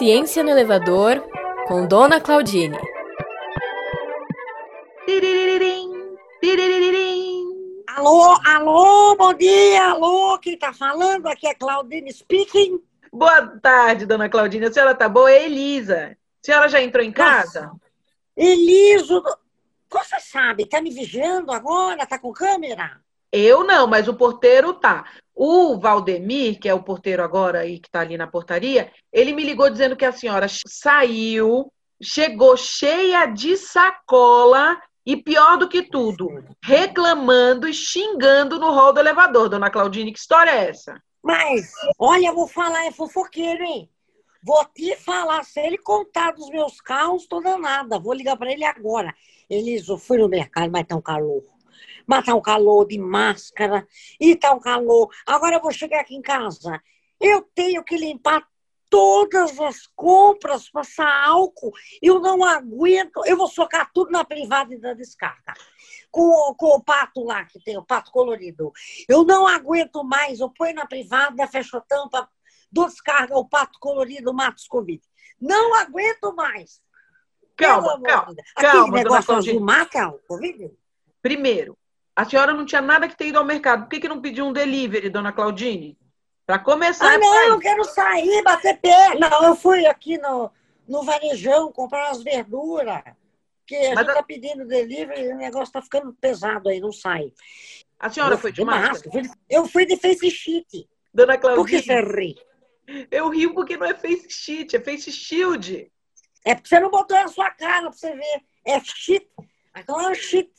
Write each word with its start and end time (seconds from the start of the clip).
Ciência 0.00 0.42
no 0.42 0.48
Elevador, 0.48 1.22
com 1.68 1.86
Dona 1.86 2.22
Claudine. 2.22 2.78
Alô, 7.86 8.40
alô, 8.46 9.14
bom 9.14 9.34
dia, 9.34 9.90
alô, 9.90 10.38
quem 10.38 10.56
tá 10.56 10.72
falando? 10.72 11.26
Aqui 11.26 11.46
é 11.46 11.54
Claudine 11.54 12.10
speaking. 12.10 12.80
Boa 13.12 13.46
tarde, 13.58 14.06
Dona 14.06 14.30
Claudine. 14.30 14.64
A 14.64 14.72
senhora 14.72 14.94
tá 14.94 15.06
boa? 15.06 15.30
É 15.30 15.44
Elisa. 15.44 16.16
A 16.42 16.46
senhora 16.46 16.68
já 16.70 16.80
entrou 16.80 17.04
em 17.04 17.12
casa? 17.12 17.66
Nossa. 17.66 17.80
Eliso, 18.34 19.22
você 19.90 20.18
sabe, 20.18 20.64
tá 20.64 20.80
me 20.80 20.88
vigiando 20.88 21.52
agora? 21.52 22.06
Tá 22.06 22.18
com 22.18 22.32
câmera? 22.32 23.02
Eu 23.32 23.62
não, 23.62 23.86
mas 23.86 24.08
o 24.08 24.14
porteiro 24.14 24.74
tá. 24.74 25.04
O 25.34 25.78
Valdemir, 25.78 26.58
que 26.58 26.68
é 26.68 26.74
o 26.74 26.82
porteiro 26.82 27.22
agora 27.22 27.60
aí 27.60 27.78
que 27.78 27.88
está 27.88 28.00
ali 28.00 28.16
na 28.16 28.26
portaria, 28.26 28.92
ele 29.12 29.32
me 29.32 29.44
ligou 29.44 29.70
dizendo 29.70 29.96
que 29.96 30.04
a 30.04 30.12
senhora 30.12 30.46
saiu, 30.48 31.72
chegou 32.02 32.56
cheia 32.56 33.26
de 33.26 33.56
sacola 33.56 34.80
e 35.06 35.16
pior 35.16 35.56
do 35.56 35.68
que 35.68 35.82
tudo, 35.82 36.28
reclamando 36.62 37.68
e 37.68 37.72
xingando 37.72 38.58
no 38.58 38.70
hall 38.70 38.92
do 38.92 39.00
elevador. 39.00 39.48
Dona 39.48 39.70
Claudine, 39.70 40.12
que 40.12 40.18
história 40.18 40.50
é 40.50 40.68
essa? 40.68 41.00
Mas, 41.22 41.70
olha, 41.98 42.28
eu 42.28 42.34
vou 42.34 42.48
falar, 42.48 42.86
é 42.86 42.90
fofoqueiro, 42.90 43.62
hein? 43.62 43.88
Vou 44.42 44.64
te 44.66 44.96
falar, 44.96 45.44
se 45.44 45.60
ele 45.60 45.78
contar 45.78 46.32
dos 46.32 46.48
meus 46.50 46.80
carros, 46.80 47.26
tô 47.26 47.40
danada. 47.40 47.98
Vou 47.98 48.14
ligar 48.14 48.36
para 48.36 48.50
ele 48.50 48.64
agora. 48.64 49.14
Eliso, 49.48 49.98
fui 49.98 50.18
no 50.18 50.28
mercado, 50.28 50.70
mas 50.70 50.86
tá 50.86 50.96
um 50.96 51.02
calor 51.02 51.42
mas 52.06 52.24
tá 52.24 52.34
um 52.34 52.40
calor 52.40 52.86
de 52.86 52.98
máscara 52.98 53.86
e 54.18 54.34
tá 54.36 54.52
um 54.52 54.60
calor. 54.60 55.10
Agora 55.26 55.56
eu 55.56 55.62
vou 55.62 55.72
chegar 55.72 56.00
aqui 56.00 56.14
em 56.14 56.22
casa, 56.22 56.82
eu 57.20 57.42
tenho 57.54 57.84
que 57.84 57.96
limpar 57.96 58.46
todas 58.90 59.58
as 59.60 59.86
compras, 59.94 60.68
passar 60.68 61.24
álcool, 61.24 61.72
eu 62.02 62.18
não 62.18 62.44
aguento, 62.44 63.22
eu 63.24 63.36
vou 63.36 63.46
socar 63.46 63.88
tudo 63.94 64.10
na 64.10 64.24
privada 64.24 64.74
e 64.74 64.78
da 64.78 64.92
descarga. 64.92 65.54
Com, 66.10 66.52
com 66.58 66.76
o 66.76 66.82
pato 66.82 67.22
lá, 67.22 67.44
que 67.44 67.60
tem 67.60 67.78
o 67.78 67.84
pato 67.84 68.10
colorido. 68.10 68.72
Eu 69.08 69.22
não 69.22 69.46
aguento 69.46 70.02
mais, 70.02 70.40
eu 70.40 70.50
ponho 70.50 70.74
na 70.74 70.84
privada, 70.84 71.46
fecho 71.46 71.76
a 71.76 71.80
tampa, 71.80 72.28
dou 72.70 72.86
descarga, 72.86 73.38
o 73.38 73.48
pato 73.48 73.78
colorido 73.78 74.34
mata 74.34 74.56
os 74.56 74.66
Covid. 74.66 75.00
Não 75.40 75.72
aguento 75.76 76.34
mais. 76.34 76.82
Calma, 77.56 78.00
calma. 78.02 78.34
Aquele 78.56 78.72
calma, 78.72 78.96
negócio 78.96 79.34
azul 79.34 79.60
mata 79.60 80.08
o 80.08 80.18
Covid? 80.20 80.70
Primeiro, 81.22 81.76
a 82.14 82.24
senhora 82.24 82.52
não 82.52 82.64
tinha 82.64 82.80
nada 82.80 83.08
que 83.08 83.16
ter 83.16 83.28
ido 83.28 83.38
ao 83.38 83.44
mercado. 83.44 83.82
Por 83.82 83.90
que, 83.90 84.00
que 84.00 84.08
não 84.08 84.20
pediu 84.20 84.46
um 84.46 84.52
delivery, 84.52 85.08
dona 85.08 85.32
Claudine? 85.32 85.98
Para 86.46 86.58
começar. 86.58 87.14
Ah, 87.14 87.18
não, 87.18 87.44
eu 87.48 87.58
quero 87.58 87.84
sair, 87.84 88.42
bater 88.42 88.78
pé. 88.78 89.14
Não, 89.18 89.44
eu 89.44 89.56
fui 89.56 89.86
aqui 89.86 90.18
no, 90.18 90.50
no 90.88 91.02
varejão 91.02 91.70
comprar 91.72 92.08
umas 92.08 92.22
verduras. 92.22 93.02
Que 93.66 93.76
a 93.76 93.94
Mas 93.94 93.98
gente 93.98 94.08
está 94.08 94.20
a... 94.20 94.24
pedindo 94.24 94.66
delivery 94.66 95.22
e 95.22 95.32
o 95.32 95.36
negócio 95.36 95.64
está 95.64 95.80
ficando 95.80 96.12
pesado 96.14 96.68
aí, 96.68 96.80
não 96.80 96.92
sai. 96.92 97.32
A 97.98 98.10
senhora 98.10 98.34
eu 98.34 98.38
foi 98.38 98.50
de 98.50 98.64
máscara? 98.64 99.14
máscara? 99.14 99.38
Eu 99.48 99.66
fui 99.66 99.86
de 99.86 99.96
face 99.96 100.30
sheet. 100.30 100.88
Dona 101.14 101.38
Claudine. 101.38 101.64
Por 101.64 101.70
que 101.70 101.82
você 101.82 102.00
ri? 102.00 102.36
Eu 103.10 103.28
rio 103.28 103.54
porque 103.54 103.76
não 103.76 103.86
é 103.86 103.94
face 103.94 104.28
sheet, 104.28 104.74
é 104.74 104.80
face 104.80 105.12
shield. 105.12 105.90
É 106.44 106.54
porque 106.54 106.68
você 106.68 106.80
não 106.80 106.90
botou 106.90 107.16
na 107.16 107.28
sua 107.28 107.50
cara 107.50 107.82
para 107.82 107.92
você 107.92 108.12
ver. 108.12 108.42
É 108.66 108.80
sheet. 108.80 109.28
Agora, 109.72 110.12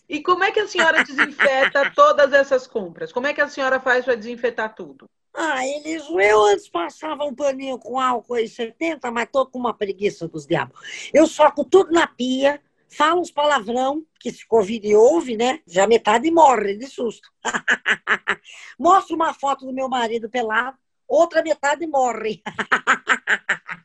e 0.07 0.21
como 0.21 0.43
é 0.43 0.51
que 0.51 0.59
a 0.59 0.67
senhora 0.67 1.03
desinfeta 1.03 1.91
todas 1.95 2.31
essas 2.33 2.65
compras? 2.65 3.11
Como 3.11 3.27
é 3.27 3.33
que 3.33 3.41
a 3.41 3.47
senhora 3.47 3.79
faz 3.79 4.05
para 4.05 4.15
desinfetar 4.15 4.73
tudo? 4.73 5.09
Ah, 5.33 5.65
eles, 5.65 6.03
eu 6.09 6.43
antes 6.45 6.67
passava 6.69 7.23
um 7.23 7.33
paninho 7.33 7.77
com 7.77 7.99
álcool 7.99 8.33
aí 8.35 8.47
70, 8.47 9.09
mas 9.11 9.29
tô 9.31 9.45
com 9.45 9.59
uma 9.59 9.73
preguiça 9.73 10.27
dos 10.27 10.45
diabos. 10.45 10.79
Eu 11.13 11.25
soco 11.25 11.63
tudo 11.63 11.91
na 11.91 12.05
pia, 12.05 12.61
falo 12.89 13.21
uns 13.21 13.31
palavrão, 13.31 14.05
que 14.19 14.31
se 14.31 14.45
Covid 14.45 14.94
ouve, 14.95 15.38
né? 15.38 15.61
Já 15.66 15.88
metade 15.88 16.29
morre 16.29 16.75
de 16.75 16.88
susto. 16.88 17.29
Mostro 18.77 19.16
uma 19.16 19.33
foto 19.33 19.66
do 19.66 19.73
meu 19.73 19.88
marido 19.88 20.29
pelado, 20.29 20.77
outra 21.07 21.41
metade 21.41 21.88
morre. 21.88 22.41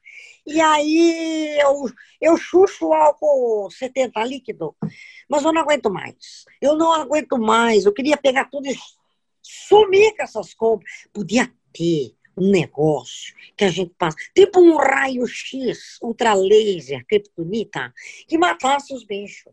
E 0.47 0.61
aí 0.61 1.59
eu, 1.61 1.91
eu 2.21 2.37
chucho 2.37 2.87
o 2.87 2.95
álcool 2.95 3.69
70 3.71 4.25
líquido, 4.25 4.77
mas 5.29 5.45
eu 5.45 5.53
não 5.53 5.63
aguento 5.63 5.91
mais. 5.91 6.45
Eu 6.61 6.77
não 6.77 6.93
aguento 6.93 7.37
mais. 7.37 7.85
Eu 7.85 7.93
queria 7.93 8.17
pegar 8.17 8.45
tudo 8.45 8.69
e 8.69 8.77
sumir 9.43 10.15
com 10.17 10.23
essas 10.23 10.55
compras. 10.55 11.09
Podia 11.13 11.53
ter 11.73 12.15
um 12.37 12.51
negócio 12.51 13.35
que 13.57 13.65
a 13.65 13.71
gente 13.71 13.95
passa, 13.99 14.17
tipo 14.35 14.61
um 14.61 14.77
raio-x 14.77 15.99
ultra 16.03 16.35
laser, 16.35 17.05
criptonita, 17.07 17.93
que 18.29 18.37
matasse 18.37 18.95
os 18.95 19.05
bichos. 19.05 19.53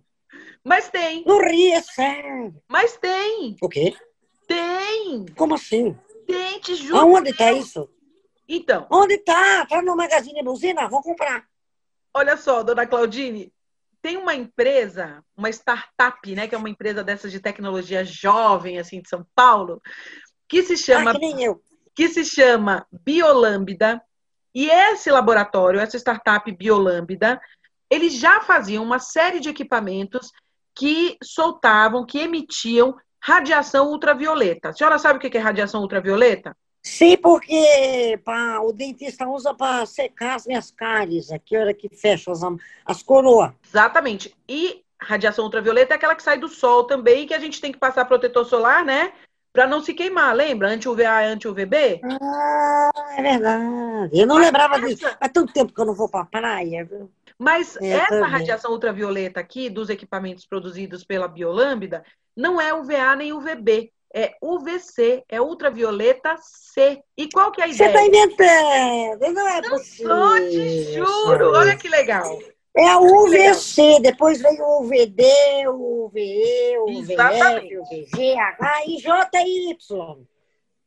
Mas 0.63 0.89
tem. 0.89 1.23
Não 1.25 1.39
ria, 1.39 1.77
é 1.77 1.81
sério. 1.81 2.55
Mas 2.67 2.97
tem. 2.97 3.55
O 3.61 3.69
quê? 3.69 3.95
Tem. 4.47 5.25
Como 5.35 5.55
assim? 5.55 5.95
Tem, 6.25 6.59
te 6.59 6.75
juro. 6.75 6.97
Aonde 6.97 7.31
está 7.31 7.51
isso? 7.51 7.89
Então. 8.47 8.87
Onde 8.91 9.15
está? 9.15 9.63
Está 9.63 9.81
no 9.81 9.95
Magazine 9.95 10.43
Buzina? 10.43 10.87
Vou 10.87 11.01
comprar. 11.01 11.45
Olha 12.13 12.37
só, 12.37 12.61
dona 12.61 12.85
Claudine, 12.85 13.51
tem 14.01 14.17
uma 14.17 14.35
empresa, 14.35 15.23
uma 15.35 15.49
startup, 15.49 16.35
né, 16.35 16.47
que 16.47 16.53
é 16.53 16.57
uma 16.57 16.69
empresa 16.69 17.03
dessas 17.03 17.31
de 17.31 17.39
tecnologia 17.39 18.03
jovem, 18.03 18.77
assim, 18.77 19.01
de 19.01 19.09
São 19.09 19.25
Paulo, 19.33 19.81
que 20.47 20.61
se 20.61 20.77
chama. 20.77 21.11
Ah, 21.11 21.13
que 21.13 21.19
nem 21.19 21.43
eu. 21.43 21.61
Que 21.95 22.09
se 22.09 22.25
chama 22.25 22.85
Biolambda. 22.91 24.01
E 24.53 24.69
esse 24.69 25.09
laboratório, 25.09 25.79
essa 25.79 25.97
startup 25.97 26.51
Biolambda, 26.51 27.41
eles 27.89 28.13
já 28.13 28.41
faziam 28.41 28.83
uma 28.83 28.99
série 28.99 29.39
de 29.39 29.49
equipamentos 29.49 30.31
que 30.75 31.17
soltavam, 31.23 32.05
que 32.05 32.19
emitiam 32.19 32.95
radiação 33.21 33.87
ultravioleta. 33.87 34.69
A 34.69 34.73
senhora 34.73 34.99
sabe 34.99 35.17
o 35.17 35.21
que 35.21 35.37
é 35.37 35.41
radiação 35.41 35.81
ultravioleta? 35.81 36.55
Sim, 36.83 37.15
porque 37.15 38.19
pá, 38.25 38.59
o 38.59 38.73
dentista 38.73 39.25
usa 39.25 39.53
para 39.53 39.85
secar 39.85 40.35
as 40.35 40.45
minhas 40.45 40.69
cáries, 40.69 41.31
aqui 41.31 41.57
hora 41.57 41.73
que 41.73 41.87
fecha 41.87 42.29
as, 42.29 42.41
as 42.85 43.01
coroas. 43.01 43.53
Exatamente. 43.65 44.35
E 44.47 44.83
radiação 45.01 45.45
ultravioleta 45.45 45.93
é 45.93 45.95
aquela 45.95 46.13
que 46.13 46.21
sai 46.21 46.37
do 46.37 46.49
sol 46.49 46.83
também, 46.83 47.25
que 47.25 47.33
a 47.33 47.39
gente 47.39 47.61
tem 47.61 47.71
que 47.71 47.79
passar 47.79 48.03
protetor 48.03 48.45
solar, 48.45 48.83
né? 48.83 49.13
Para 49.53 49.65
não 49.65 49.81
se 49.81 49.93
queimar, 49.93 50.35
lembra? 50.35 50.67
Anti-UVA 50.67 51.23
e 51.23 51.25
anti-UVB? 51.27 52.01
Ah, 52.21 52.91
é 53.17 53.21
verdade. 53.21 54.19
Eu 54.19 54.27
não 54.27 54.35
Mas 54.35 54.45
lembrava 54.45 54.75
essa... 54.75 54.87
disso. 54.87 55.17
Há 55.21 55.29
tanto 55.29 55.53
tempo 55.53 55.73
que 55.73 55.79
eu 55.79 55.85
não 55.85 55.93
vou 55.93 56.09
para 56.09 56.21
a 56.21 56.25
praia, 56.25 56.83
viu? 56.83 57.09
Mas 57.37 57.77
é, 57.77 57.89
essa 57.89 58.07
também. 58.07 58.29
radiação 58.29 58.71
ultravioleta 58.71 59.39
aqui, 59.39 59.69
dos 59.69 59.89
equipamentos 59.89 60.45
produzidos 60.45 61.03
pela 61.05 61.29
Biolambda, 61.29 62.03
não 62.35 62.59
é 62.59 62.73
UVA 62.73 63.15
nem 63.15 63.31
UVB 63.31 63.92
é 64.13 64.35
UVC, 64.41 65.23
é 65.27 65.41
ultravioleta 65.41 66.35
C. 66.39 67.01
E 67.17 67.27
qual 67.29 67.51
que 67.51 67.61
é 67.61 67.63
a 67.63 67.67
ideia? 67.67 67.91
Você 67.91 67.97
está 67.97 68.05
inventando, 68.05 69.33
não 69.33 69.47
é 69.47 69.61
não 69.61 69.69
possível. 69.71 70.07
Só 70.07 70.37
te 70.37 70.93
juro, 70.93 71.51
olha 71.53 71.75
que 71.75 71.89
legal. 71.89 72.39
É 72.75 72.89
a 72.89 72.99
UVC, 72.99 73.99
depois 74.01 74.41
vem 74.41 74.59
o 74.61 74.81
UVD, 74.81 75.23
o 75.67 76.05
UVE, 76.05 76.77
o 76.79 76.99
UVF, 76.99 77.77
o 77.77 77.83
VGH 77.85 78.85
e 78.87 78.97
JY. 78.97 79.77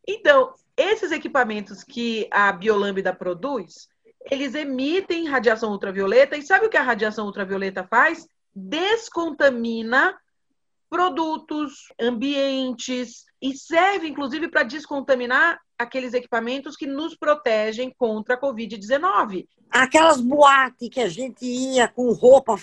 Então, 0.08 0.53
esses 0.76 1.12
equipamentos 1.12 1.84
que 1.84 2.28
a 2.31 2.53
Biolambda 2.53 3.12
produz, 3.12 3.88
eles 4.31 4.54
emitem 4.54 5.28
radiação 5.28 5.70
ultravioleta, 5.70 6.37
e 6.37 6.43
sabe 6.43 6.66
o 6.66 6.69
que 6.69 6.76
a 6.76 6.82
radiação 6.82 7.26
ultravioleta 7.26 7.84
faz? 7.84 8.28
Descontamina 8.54 10.16
produtos, 10.88 11.92
ambientes, 12.00 13.24
e 13.41 13.56
serve, 13.56 14.08
inclusive, 14.08 14.48
para 14.48 14.62
descontaminar 14.62 15.60
aqueles 15.78 16.14
equipamentos 16.14 16.76
que 16.76 16.87
nos 16.87 17.16
protegem 17.16 17.93
contra 17.96 18.34
a 18.34 18.40
Covid-19. 18.40 19.46
Aquelas 19.70 20.20
boates 20.20 20.88
que 20.88 21.00
a 21.00 21.08
gente 21.08 21.44
ia 21.44 21.87
com 21.87 22.12
roupa 22.12 22.56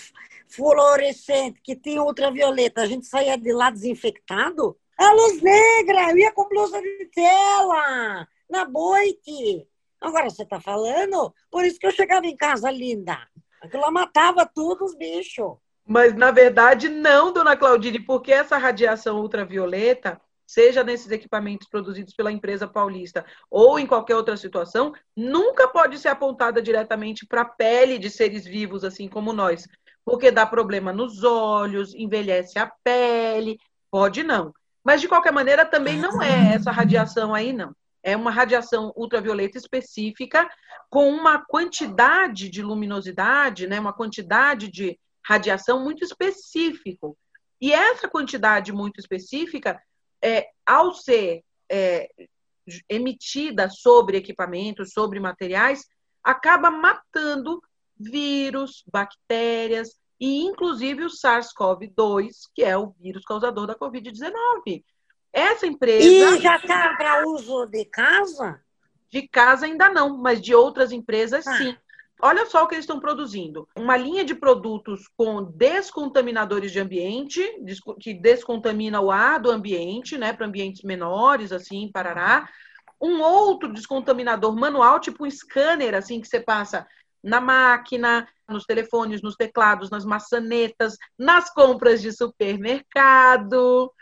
fluorescente, 0.48 1.60
que 1.62 1.76
tinha 1.76 2.02
ultravioleta, 2.02 2.82
a 2.82 2.86
gente 2.86 3.06
saía 3.06 3.36
de 3.36 3.52
lá 3.52 3.70
desinfectado? 3.70 4.76
A 4.96 5.12
luz 5.12 5.42
negra, 5.42 6.10
eu 6.10 6.18
ia 6.18 6.32
com 6.32 6.48
blusa 6.48 6.80
de 6.80 7.06
tela, 7.06 8.28
na 8.48 8.64
boite. 8.64 9.66
Agora 10.00 10.30
você 10.30 10.42
está 10.42 10.60
falando? 10.60 11.34
Por 11.50 11.64
isso 11.64 11.78
que 11.78 11.86
eu 11.86 11.92
chegava 11.92 12.26
em 12.26 12.36
casa 12.36 12.70
linda. 12.70 13.18
Aquilo 13.60 13.82
lá 13.82 13.90
matava 13.90 14.46
todos 14.46 14.90
os 14.90 14.96
bichos. 14.96 15.56
Mas, 15.86 16.14
na 16.14 16.30
verdade, 16.30 16.88
não, 16.88 17.32
dona 17.32 17.56
Claudine, 17.56 18.00
porque 18.00 18.32
essa 18.32 18.56
radiação 18.56 19.20
ultravioleta, 19.20 20.18
seja 20.46 20.82
nesses 20.82 21.10
equipamentos 21.10 21.68
produzidos 21.68 22.14
pela 22.14 22.32
empresa 22.32 22.66
paulista 22.66 23.24
ou 23.50 23.78
em 23.78 23.86
qualquer 23.86 24.16
outra 24.16 24.36
situação, 24.36 24.94
nunca 25.14 25.68
pode 25.68 25.98
ser 25.98 26.08
apontada 26.08 26.62
diretamente 26.62 27.26
para 27.26 27.42
a 27.42 27.46
pele 27.46 27.98
de 27.98 28.08
seres 28.08 28.44
vivos, 28.44 28.82
assim 28.82 29.08
como 29.08 29.32
nós. 29.32 29.68
Porque 30.04 30.30
dá 30.30 30.46
problema 30.46 30.92
nos 30.92 31.22
olhos, 31.22 31.94
envelhece 31.94 32.58
a 32.58 32.70
pele, 32.82 33.58
pode 33.90 34.22
não. 34.22 34.54
Mas, 34.82 35.00
de 35.00 35.08
qualquer 35.08 35.32
maneira, 35.32 35.64
também 35.64 35.98
não 35.98 36.22
é 36.22 36.54
essa 36.54 36.70
radiação 36.70 37.34
aí, 37.34 37.52
não. 37.52 37.74
É 38.02 38.14
uma 38.14 38.30
radiação 38.30 38.92
ultravioleta 38.96 39.56
específica 39.56 40.48
com 40.90 41.08
uma 41.08 41.42
quantidade 41.44 42.50
de 42.50 42.62
luminosidade, 42.62 43.66
né, 43.66 43.80
uma 43.80 43.94
quantidade 43.94 44.70
de 44.70 44.98
radiação 45.26 45.82
muito 45.82 46.04
específico. 46.04 47.16
E 47.60 47.72
essa 47.72 48.08
quantidade 48.08 48.72
muito 48.72 49.00
específica, 49.00 49.80
é, 50.22 50.48
ao 50.66 50.92
ser 50.92 51.42
é, 51.70 52.08
emitida 52.88 53.68
sobre 53.70 54.16
equipamentos, 54.16 54.92
sobre 54.92 55.20
materiais, 55.20 55.86
acaba 56.22 56.70
matando 56.70 57.62
vírus, 57.96 58.82
bactérias 58.90 59.96
e 60.18 60.42
inclusive 60.42 61.04
o 61.04 61.10
SARS-CoV-2, 61.10 62.28
que 62.54 62.62
é 62.62 62.76
o 62.76 62.94
vírus 62.98 63.24
causador 63.24 63.66
da 63.66 63.74
Covid-19. 63.74 64.82
Essa 65.32 65.66
empresa. 65.66 66.06
E 66.06 66.40
já 66.40 66.56
está 66.56 66.96
para 66.96 67.26
uso 67.26 67.66
de 67.66 67.84
casa? 67.86 68.60
De 69.10 69.28
casa 69.28 69.66
ainda 69.66 69.90
não, 69.90 70.16
mas 70.16 70.40
de 70.40 70.54
outras 70.54 70.92
empresas 70.92 71.46
ah. 71.46 71.56
sim. 71.58 71.76
Olha 72.26 72.46
só 72.46 72.64
o 72.64 72.66
que 72.66 72.74
eles 72.74 72.84
estão 72.84 72.98
produzindo: 72.98 73.68
uma 73.76 73.98
linha 73.98 74.24
de 74.24 74.34
produtos 74.34 75.06
com 75.14 75.44
descontaminadores 75.44 76.72
de 76.72 76.80
ambiente, 76.80 77.42
que 78.00 78.14
descontamina 78.14 78.98
o 78.98 79.10
ar 79.10 79.38
do 79.38 79.50
ambiente, 79.50 80.16
né, 80.16 80.32
para 80.32 80.46
ambientes 80.46 80.82
menores, 80.84 81.52
assim, 81.52 81.90
parará. 81.92 82.48
Um 82.98 83.20
outro 83.20 83.70
descontaminador 83.70 84.56
manual, 84.56 84.98
tipo 85.00 85.26
um 85.26 85.30
scanner, 85.30 85.94
assim, 85.94 86.18
que 86.18 86.26
você 86.26 86.40
passa 86.40 86.86
na 87.22 87.42
máquina, 87.42 88.26
nos 88.48 88.64
telefones, 88.64 89.20
nos 89.20 89.36
teclados, 89.36 89.90
nas 89.90 90.06
maçanetas, 90.06 90.96
nas 91.18 91.52
compras 91.52 92.00
de 92.00 92.10
supermercado. 92.10 93.92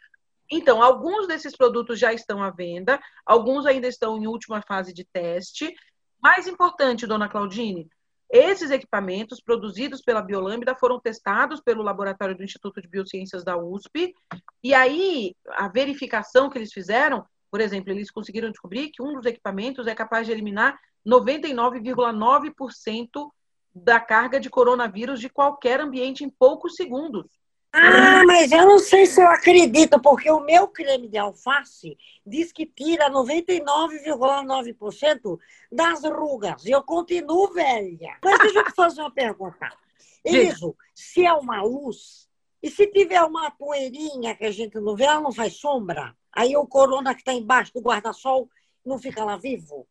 Então, 0.48 0.80
alguns 0.80 1.26
desses 1.26 1.56
produtos 1.56 1.98
já 1.98 2.12
estão 2.12 2.40
à 2.40 2.50
venda, 2.50 3.00
alguns 3.26 3.66
ainda 3.66 3.88
estão 3.88 4.16
em 4.16 4.28
última 4.28 4.62
fase 4.62 4.92
de 4.92 5.04
teste. 5.12 5.74
Mais 6.22 6.46
importante, 6.46 7.04
dona 7.04 7.28
Claudine, 7.28 7.90
esses 8.32 8.70
equipamentos 8.70 9.42
produzidos 9.42 10.00
pela 10.00 10.22
Biolambda 10.22 10.74
foram 10.74 10.98
testados 10.98 11.60
pelo 11.60 11.82
laboratório 11.82 12.34
do 12.34 12.42
Instituto 12.42 12.80
de 12.80 12.88
Biociências 12.88 13.44
da 13.44 13.58
USP, 13.58 14.14
e 14.64 14.72
aí 14.72 15.36
a 15.50 15.68
verificação 15.68 16.48
que 16.48 16.56
eles 16.56 16.72
fizeram, 16.72 17.26
por 17.50 17.60
exemplo, 17.60 17.92
eles 17.92 18.10
conseguiram 18.10 18.50
descobrir 18.50 18.88
que 18.88 19.02
um 19.02 19.12
dos 19.12 19.26
equipamentos 19.26 19.86
é 19.86 19.94
capaz 19.94 20.26
de 20.26 20.32
eliminar 20.32 20.80
99,9% 21.06 23.30
da 23.74 24.00
carga 24.00 24.40
de 24.40 24.48
coronavírus 24.48 25.20
de 25.20 25.28
qualquer 25.28 25.78
ambiente 25.80 26.24
em 26.24 26.30
poucos 26.30 26.74
segundos. 26.74 27.41
Ah, 27.74 28.22
mas 28.26 28.52
eu 28.52 28.66
não 28.66 28.78
sei 28.78 29.06
se 29.06 29.22
eu 29.22 29.28
acredito, 29.28 29.98
porque 30.00 30.30
o 30.30 30.40
meu 30.40 30.68
creme 30.68 31.08
de 31.08 31.16
alface 31.16 31.96
diz 32.24 32.52
que 32.52 32.66
tira 32.66 33.10
99,9% 33.10 35.38
das 35.70 36.04
rugas. 36.04 36.66
E 36.66 36.70
eu 36.70 36.82
continuo 36.82 37.50
velha. 37.52 38.18
Mas 38.22 38.38
deixa 38.40 38.58
eu 38.58 38.64
te 38.64 38.72
fazer 38.72 39.00
uma 39.00 39.10
pergunta. 39.10 39.72
Eliso, 40.22 40.76
se 40.94 41.24
é 41.24 41.32
uma 41.32 41.62
luz, 41.62 42.28
e 42.62 42.70
se 42.70 42.86
tiver 42.86 43.22
uma 43.22 43.50
poeirinha 43.50 44.36
que 44.36 44.44
a 44.44 44.50
gente 44.50 44.78
não 44.78 44.94
vê, 44.94 45.04
ela 45.04 45.20
não 45.20 45.32
faz 45.32 45.56
sombra? 45.56 46.14
Aí 46.30 46.54
o 46.56 46.66
corona 46.66 47.14
que 47.14 47.22
está 47.22 47.32
embaixo 47.32 47.72
do 47.72 47.80
guarda-sol 47.80 48.50
não 48.84 48.98
fica 48.98 49.24
lá 49.24 49.36
vivo? 49.36 49.86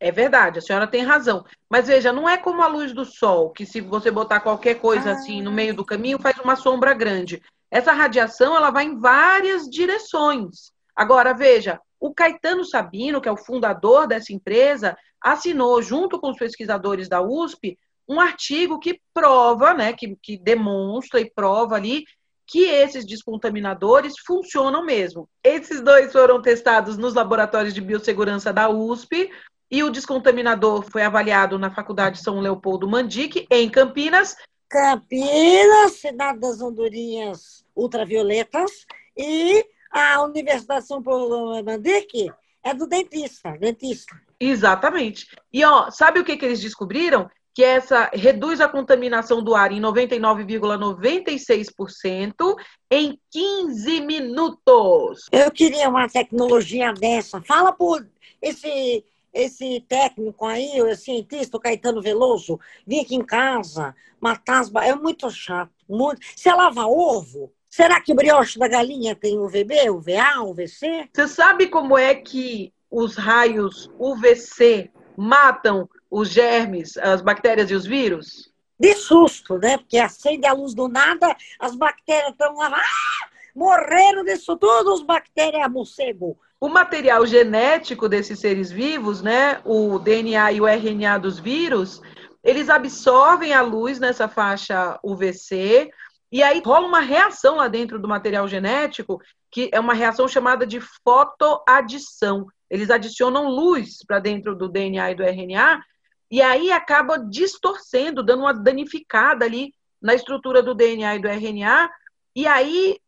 É 0.00 0.12
verdade, 0.12 0.58
a 0.58 0.62
senhora 0.62 0.86
tem 0.86 1.02
razão. 1.02 1.44
Mas 1.68 1.88
veja, 1.88 2.12
não 2.12 2.28
é 2.28 2.36
como 2.36 2.62
a 2.62 2.68
luz 2.68 2.92
do 2.92 3.04
sol, 3.04 3.50
que 3.50 3.66
se 3.66 3.80
você 3.80 4.10
botar 4.10 4.40
qualquer 4.40 4.76
coisa 4.76 5.10
ah. 5.10 5.12
assim 5.12 5.42
no 5.42 5.50
meio 5.50 5.74
do 5.74 5.84
caminho, 5.84 6.20
faz 6.20 6.38
uma 6.38 6.56
sombra 6.56 6.94
grande. 6.94 7.42
Essa 7.70 7.92
radiação, 7.92 8.56
ela 8.56 8.70
vai 8.70 8.84
em 8.84 8.98
várias 8.98 9.68
direções. 9.68 10.72
Agora, 10.94 11.34
veja, 11.34 11.80
o 12.00 12.14
Caetano 12.14 12.64
Sabino, 12.64 13.20
que 13.20 13.28
é 13.28 13.32
o 13.32 13.36
fundador 13.36 14.06
dessa 14.06 14.32
empresa, 14.32 14.96
assinou, 15.20 15.82
junto 15.82 16.18
com 16.20 16.30
os 16.30 16.38
pesquisadores 16.38 17.08
da 17.08 17.20
USP, 17.20 17.76
um 18.08 18.20
artigo 18.20 18.78
que 18.78 19.00
prova, 19.12 19.74
né, 19.74 19.92
que, 19.92 20.16
que 20.22 20.38
demonstra 20.38 21.20
e 21.20 21.30
prova 21.30 21.74
ali 21.74 22.04
que 22.46 22.64
esses 22.64 23.04
descontaminadores 23.04 24.14
funcionam 24.26 24.82
mesmo. 24.82 25.28
Esses 25.44 25.82
dois 25.82 26.10
foram 26.10 26.40
testados 26.40 26.96
nos 26.96 27.12
laboratórios 27.12 27.74
de 27.74 27.80
biossegurança 27.82 28.50
da 28.50 28.70
USP, 28.70 29.30
e 29.70 29.82
o 29.82 29.90
descontaminador 29.90 30.82
foi 30.90 31.02
avaliado 31.02 31.58
na 31.58 31.70
Faculdade 31.70 32.22
São 32.22 32.40
Leopoldo 32.40 32.88
Mandique, 32.88 33.46
em 33.50 33.68
Campinas. 33.68 34.34
Campinas, 34.68 35.92
cidade 35.92 36.40
das 36.40 36.60
andorinhas 36.60 37.64
ultravioletas, 37.74 38.86
e 39.16 39.64
a 39.90 40.22
Universidade 40.22 40.86
São 40.86 41.02
Paulo 41.02 41.62
Mandique 41.62 42.30
é 42.62 42.74
do 42.74 42.86
dentista, 42.86 43.56
dentista. 43.58 44.14
Exatamente. 44.38 45.26
E 45.52 45.64
ó, 45.64 45.90
sabe 45.90 46.20
o 46.20 46.24
que, 46.24 46.36
que 46.36 46.44
eles 46.44 46.60
descobriram? 46.60 47.28
Que 47.54 47.64
essa 47.64 48.10
reduz 48.12 48.60
a 48.60 48.68
contaminação 48.68 49.42
do 49.42 49.54
ar 49.54 49.72
em 49.72 49.80
99,96% 49.80 52.54
em 52.90 53.18
15 53.30 54.02
minutos. 54.02 55.24
Eu 55.32 55.50
queria 55.50 55.88
uma 55.88 56.06
tecnologia 56.08 56.92
dessa. 56.92 57.40
Fala 57.42 57.72
por 57.72 58.06
esse 58.40 59.04
esse 59.32 59.84
técnico 59.88 60.46
aí, 60.46 60.80
o 60.80 60.94
cientista, 60.96 61.56
o 61.56 61.60
Caetano 61.60 62.00
Veloso, 62.00 62.58
vir 62.86 63.00
aqui 63.00 63.14
em 63.14 63.24
casa, 63.24 63.94
matar 64.20 64.60
as... 64.60 64.72
É 64.74 64.94
muito 64.94 65.30
chato. 65.30 65.72
Muito... 65.88 66.20
Você 66.34 66.52
lava 66.52 66.86
ovo? 66.86 67.52
Será 67.68 68.00
que 68.00 68.12
o 68.12 68.16
brioche 68.16 68.58
da 68.58 68.66
galinha 68.66 69.14
tem 69.14 69.38
UVB, 69.38 69.90
UVA, 69.90 70.42
UVC? 70.42 71.08
Você 71.12 71.28
sabe 71.28 71.68
como 71.68 71.96
é 71.96 72.14
que 72.14 72.72
os 72.90 73.16
raios 73.16 73.90
UVC 73.98 74.90
matam 75.16 75.88
os 76.10 76.30
germes, 76.30 76.96
as 76.96 77.20
bactérias 77.20 77.70
e 77.70 77.74
os 77.74 77.84
vírus? 77.84 78.50
De 78.80 78.94
susto, 78.94 79.58
né? 79.58 79.76
Porque 79.76 79.98
acende 79.98 80.46
a 80.46 80.52
luz 80.52 80.72
do 80.72 80.88
nada, 80.88 81.36
as 81.58 81.74
bactérias 81.74 82.30
estão 82.30 82.54
lá. 82.56 82.70
Ah! 82.74 83.28
Morreram 83.54 84.24
disso 84.24 84.56
tudo, 84.56 84.94
os 84.94 85.02
bactérias 85.02 85.70
morcego 85.70 86.38
o 86.60 86.68
material 86.68 87.24
genético 87.24 88.08
desses 88.08 88.40
seres 88.40 88.70
vivos, 88.70 89.22
né, 89.22 89.60
o 89.64 89.98
DNA 89.98 90.52
e 90.52 90.60
o 90.60 90.66
RNA 90.66 91.18
dos 91.18 91.38
vírus, 91.38 92.00
eles 92.42 92.68
absorvem 92.68 93.52
a 93.52 93.62
luz 93.62 93.98
nessa 93.98 94.28
faixa 94.28 94.98
UVC 95.02 95.90
e 96.30 96.42
aí 96.42 96.60
rola 96.64 96.86
uma 96.86 97.00
reação 97.00 97.56
lá 97.56 97.68
dentro 97.68 97.98
do 97.98 98.08
material 98.08 98.46
genético, 98.48 99.20
que 99.50 99.70
é 99.72 99.80
uma 99.80 99.94
reação 99.94 100.28
chamada 100.28 100.66
de 100.66 100.80
fotoadição. 101.04 102.46
Eles 102.68 102.90
adicionam 102.90 103.48
luz 103.48 104.04
para 104.06 104.18
dentro 104.18 104.54
do 104.54 104.68
DNA 104.68 105.12
e 105.12 105.14
do 105.14 105.22
RNA 105.22 105.82
e 106.30 106.42
aí 106.42 106.70
acaba 106.70 107.18
distorcendo, 107.18 108.22
dando 108.22 108.40
uma 108.40 108.52
danificada 108.52 109.44
ali 109.44 109.72
na 110.00 110.14
estrutura 110.14 110.62
do 110.62 110.74
DNA 110.74 111.16
e 111.16 111.18
do 111.18 111.28
RNA, 111.28 111.90
e 112.36 112.46
aí, 112.46 113.00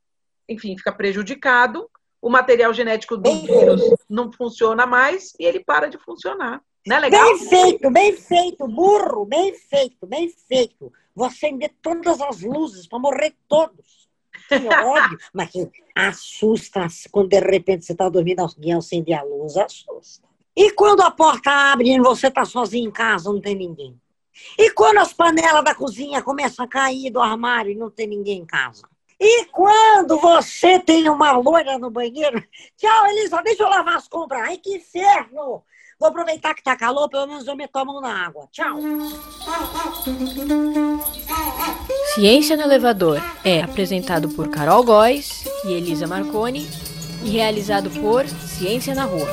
enfim, 0.49 0.77
fica 0.77 0.93
prejudicado 0.93 1.89
o 2.21 2.29
material 2.29 2.73
genético 2.73 3.17
do 3.17 3.33
vírus 3.43 3.83
não 4.09 4.33
funciona 4.33 4.87
mais 4.87 5.33
e 5.39 5.45
ele 5.45 5.61
para 5.61 5.89
de 5.89 5.99
funcionar. 5.99 6.63
Não 6.87 6.97
é 6.97 7.01
legal? 7.01 7.25
Bem 7.25 7.49
feito, 7.49 7.91
bem 7.91 8.17
feito, 8.17 8.67
burro, 8.67 9.25
bem 9.25 9.55
feito, 9.55 10.07
bem 10.07 10.29
feito. 10.49 10.93
Vou 11.15 11.27
acender 11.27 11.73
todas 11.83 12.21
as 12.21 12.41
luzes 12.41 12.87
para 12.87 12.99
morrer 12.99 13.35
todos. 13.49 14.09
Que 14.49 14.55
ódio, 14.69 15.19
mas 15.33 15.51
assusta 15.95 16.87
quando 17.11 17.29
de 17.29 17.41
repente 17.41 17.85
você 17.85 17.93
está 17.93 18.09
dormindo, 18.09 18.41
alguém 18.41 18.73
acende 18.73 19.13
a 19.13 19.23
luz, 19.23 19.57
assusta. 19.57 20.29
E 20.57 20.73
quando 20.73 21.03
a 21.03 21.11
porta 21.11 21.51
abre 21.51 21.91
e 21.91 22.01
você 22.01 22.27
está 22.27 22.45
sozinho 22.45 22.89
em 22.89 22.93
casa, 22.93 23.33
não 23.33 23.41
tem 23.41 23.55
ninguém? 23.55 23.99
E 24.59 24.71
quando 24.71 24.99
as 24.99 25.13
panelas 25.13 25.65
da 25.65 25.75
cozinha 25.75 26.23
começam 26.23 26.65
a 26.65 26.69
cair 26.69 27.11
do 27.11 27.21
armário 27.21 27.73
e 27.73 27.77
não 27.77 27.91
tem 27.91 28.07
ninguém 28.07 28.41
em 28.41 28.47
casa? 28.47 28.89
E 29.21 29.45
quando 29.47 30.19
você 30.19 30.79
tem 30.79 31.07
uma 31.09 31.33
loira 31.33 31.79
no 31.79 31.91
banheiro, 31.91 32.43
tchau, 32.77 33.07
Elisa, 33.09 33.43
deixa 33.43 33.63
eu 33.63 33.69
lavar 33.69 33.97
as 33.97 34.09
compras. 34.09 34.43
Ai, 34.49 34.57
que 34.57 34.77
inferno! 34.77 35.63
Vou 35.99 36.09
aproveitar 36.09 36.55
que 36.55 36.63
tá 36.63 36.75
calor, 36.75 37.11
pelo 37.11 37.27
menos 37.27 37.47
eu 37.47 37.55
meto 37.55 37.77
a 37.77 37.85
mão 37.85 38.01
na 38.01 38.27
água. 38.27 38.49
Tchau. 38.51 38.79
Ciência 42.15 42.57
no 42.57 42.63
Elevador 42.63 43.21
é 43.45 43.61
apresentado 43.61 44.31
por 44.31 44.49
Carol 44.49 44.83
Góes 44.83 45.45
e 45.67 45.73
Elisa 45.75 46.07
Marconi 46.07 46.67
e 47.23 47.29
realizado 47.29 47.91
por 47.91 48.27
Ciência 48.27 48.95
na 48.95 49.05
Rua. 49.05 49.29